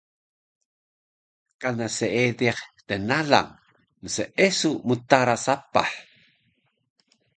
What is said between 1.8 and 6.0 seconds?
seediq tnalang mseesu mtara sapah